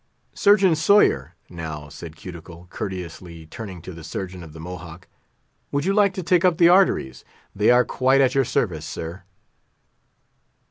"Surgeon 0.33 0.73
Sawyer," 0.73 1.35
now 1.47 1.87
said 1.87 2.15
Cuticle, 2.15 2.65
courteously 2.71 3.45
turning 3.45 3.83
to 3.83 3.93
the 3.93 4.03
surgeon 4.03 4.41
of 4.41 4.51
the 4.51 4.59
Mohawk, 4.59 5.07
"would 5.71 5.85
you 5.85 5.93
like 5.93 6.15
to 6.15 6.23
take 6.23 6.43
up 6.43 6.57
the 6.57 6.69
arteries? 6.69 7.23
They 7.55 7.69
are 7.69 7.85
quite 7.85 8.19
at 8.19 8.33
your 8.33 8.43
service, 8.45 8.83
sir." 8.87 9.25